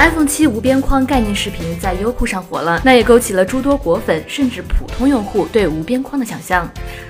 [0.00, 6.66] iPhone 七无边框概念视频在优酷上火了，那也勾起了诸多果粉甚至普通用户对无边框的想象。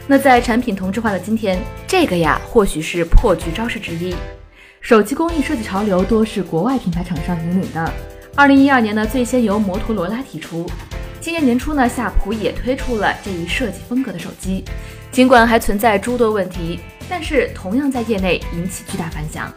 [0.09, 4.13] 那在产品同质化的今天，这个呀或许是破局招式之一。
[4.81, 7.93] 手机工艺设计潮流多是国外品牌厂商引领的。
[8.35, 10.69] 二零一二年呢，最先由摩托罗拉提出，
[11.21, 14.65] 今年年初呢，夏普也推出了这一设计风格的手机。
[15.13, 19.49] 尽管还存在诸多问题，但是同样在业内引起巨大反响。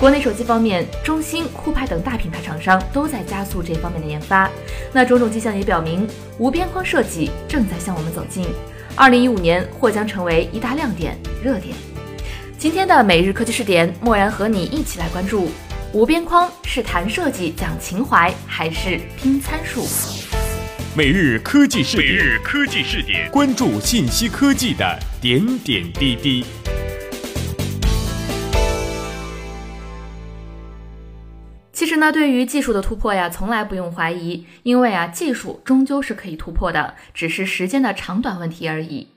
[0.00, 4.50] 国内手机方面，中兴、酷派等大品牌厂商都在加速这方面的研发。
[4.94, 8.46] 那种种迹象也表明，无边框设计正在向我们走近。
[8.96, 11.76] 二零一五年或将成为一大亮点、热点。
[12.56, 15.50] 今天的每日科技试点，默然和你一起来关注：
[15.92, 19.84] 无边框是谈设计讲情怀，还是拼参数？
[20.96, 26.46] 每日科技视点，每日科技试点，关注信息科技的点点滴滴。
[32.00, 39.08] 呢，对于技术的突破呀，从来不用怀疑，因为啊，技术终究是可以突破的，只是时间的长短问题而已。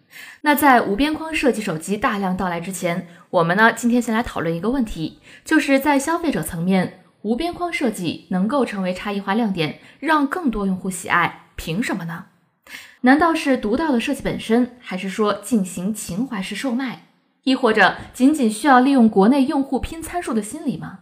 [0.41, 12.25] 那在无边框设计手机大量到来之前，我们呢今天先来讨论一个问题，就是在消费者层面，无边框设计能够成为差异化亮点，让更多用户喜爱，凭什么呢？
[13.01, 17.07] 难道是独到的设计本身，还是说进行情怀式售卖，
[17.43, 20.99] 亦或者仅仅需要利用国内用户拼参数的心理吗？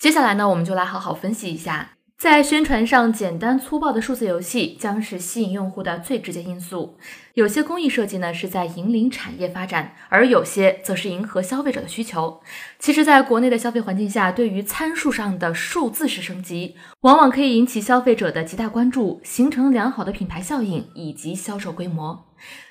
[0.00, 6.96] 接下来呢，我们就来好好分析一下，在宣传上简单粗暴的数字游戏将是吸引用户的最直接因素。
[7.34, 12.40] 有些工艺设计呢是在引领产业发展，而有些则是迎合消费者的需求。
[12.78, 22.24] 其实，在国内的消费环境下，对于参数上的数字式升级，往往可以引起消费者的极大关注，形成良好的品牌效应以及销售规模。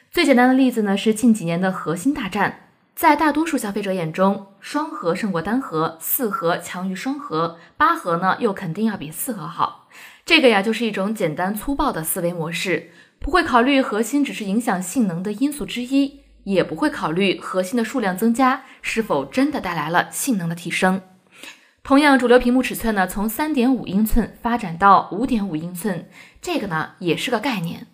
[0.09, 2.69] 最简单的例子呢是近几年的核心大战。
[3.00, 9.88] 在大多数消费者眼中，双核胜过单核，四核强于双核，八核呢又肯定要比四核好。
[10.25, 21.01] 这个呀就是一种简单粗暴的思维模式，不会考虑核心只是影响性能的因素之一，也不会考虑核心的数量增加是否真的带来了性能的提升。
[21.81, 26.09] 同样，主流屏幕尺寸呢从三点五英寸发展到五点五英寸，
[26.41, 27.88] 这个呢也是个概念。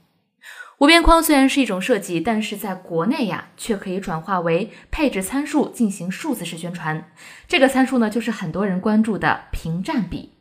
[0.77, 7.11] 无边框虽然是一种设计，但是在国内呀，却可以转化为配置参数进行数字式宣传。
[7.47, 10.33] 这个参数呢，就是很多人关注的屏占比。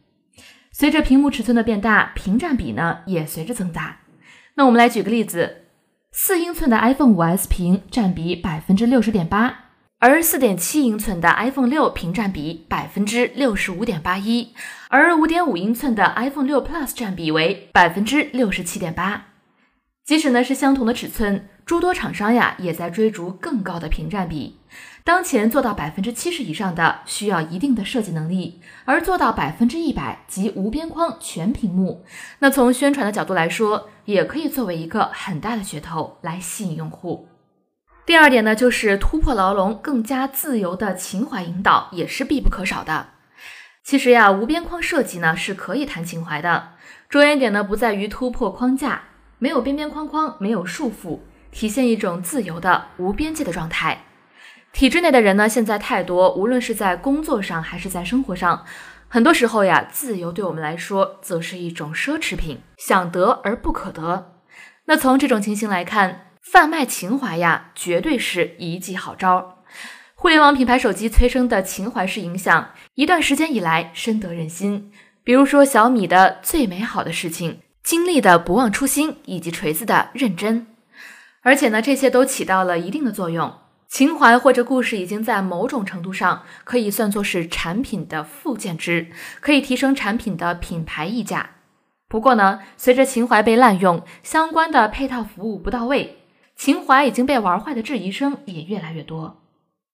[0.73, 3.99] 随着屏幕尺寸的变大，屏占比呢也随着增大。
[4.55, 5.67] 那我们来举个例子：
[6.11, 9.67] 四英寸的 iPhone 五 S 屏占比百分之六十点八，
[10.01, 14.53] 而四点七英寸的 iPhone 六屏占比百分之六十五点八一，
[14.89, 19.27] 而五点五英寸的 iPhone 六 Plus 占比为百分之六十七点八。
[20.05, 24.61] 即使呢是相同的尺寸，诸多厂商呀也在追逐更高的屏占比。
[25.03, 32.05] 当前做到百分之七十以上的，需要一定的设计能力；而做到百分之一百及无边框全屏幕，
[32.41, 37.29] 那从宣传的角度来说，也可以作为一个很大的噱头来吸引用户。
[38.05, 43.09] 第二点呢，就是突破牢笼，更加自由的情怀引导也是必不可少的。
[43.83, 46.73] 其实呀，无边框设计呢是可以谈情怀的，
[47.09, 49.05] 着眼点呢不在于突破框架。
[49.39, 54.05] 没有边边框框，没有束缚，体现一种自由的无边界的状态。
[54.73, 58.65] 体制内的人呢，现在太多，无论是在工作上还是在生活上，
[59.09, 64.33] 很多时候呀，自由对我们来说，则是一种奢侈品，想得而不可得。
[64.87, 69.63] 那从这种情形来看，贩卖情怀呀，绝对是一记好招。
[70.15, 74.91] 互联网品牌手机催生的情怀式影响，一段时间以来深得人心。
[75.23, 77.61] 比如说小米的最美好的事情。
[77.85, 80.67] 经历的不忘初心，以及锤子的认真，
[81.43, 83.59] 而且呢，这些都起到了一定的作用。
[83.87, 89.09] 情怀或者故事已经在某种程度上可以算作是产品的附件值，
[89.41, 91.51] 可以提升产品的品牌溢价。
[92.09, 96.21] 不过呢，随着情怀被滥用，相关的配套服务不到位，
[96.57, 99.43] 情怀已经被玩坏的质疑声也越来越多。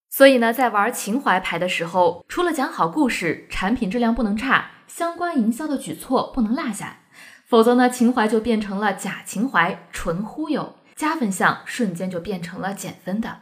[0.08, 6.98] 所以呢，在玩情怀牌的时候，除了讲好故事，产品质量不能差，相关营销的举措不能落下。
[7.50, 13.40] 否则呢，情怀就变成了假情怀，纯忽悠，加分项瞬间就变成了减分的。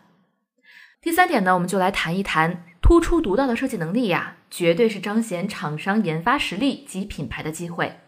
[1.02, 7.98] 第三点呢，我们就来谈一谈突出独到的设计能力呀，绝对是彰显厂商研发实力及品牌的机会。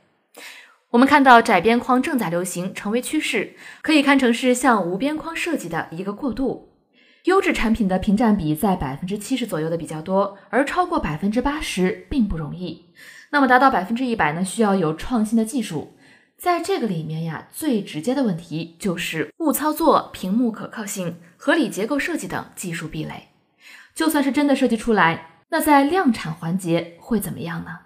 [0.92, 6.70] 我们看到窄边框正在流行，成为趋势，可以看成是向无边框设计的一个过渡。
[7.24, 12.86] 优质产品的屏占比在百分之七十左右的比较多，而超过百分之八十并不容易。
[13.30, 15.96] 那么达到百分之一百呢，需要有创新的技术。
[16.36, 23.28] 在这个里面呀，最直接的问题就是误操作、屏幕可靠性、合理结构设计等技术壁垒。
[23.94, 27.80] 就算是真的设计出来，那在量产环节会怎么样呢？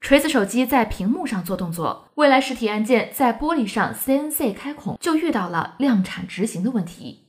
[0.00, 7.28] 锤子手机在屏幕上做动作，未来实体按键在玻璃上 CNC 开孔，就遇到了量产执行的问题。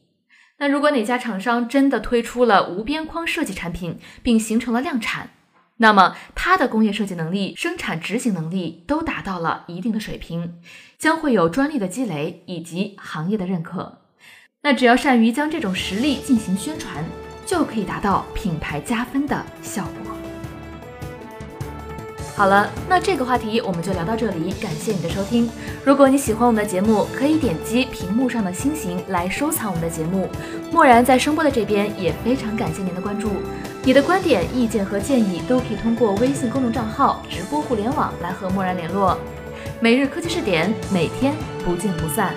[0.57, 5.29] 那如果哪家厂商真的推出了无边框设计产品，并形成了量产，
[5.77, 10.59] 那么它的工业设计能力、生产执行能力都达到了一定的水平，
[10.97, 14.01] 将会有专利的积累以及行业的认可。
[14.61, 17.03] 那只要善于将这种实力进行宣传，
[17.45, 20.12] 就可以达到品牌加分的效果。
[22.35, 25.47] 好了，那这个话题我们就聊到这里，感谢你的收听。
[25.85, 30.27] 如果你喜欢我们的节目，可以点击屏幕上的星形来收藏我们的节目。
[30.71, 33.29] 默然在声波的这边也非常感谢您的关注，
[33.83, 39.15] 你的观点、意见和建议都可以通过微信公众账号“直播互联网”来和默然联络。
[39.79, 42.33] 每日科技视点，每天不见不散。